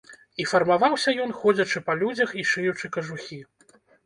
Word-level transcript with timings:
І 0.43 0.45
фармаваўся 0.51 1.13
ён, 1.25 1.33
ходзячы 1.41 1.83
па 1.91 1.97
людзях 2.01 2.35
і 2.41 2.47
шыючы 2.53 2.93
кажухі. 2.97 3.39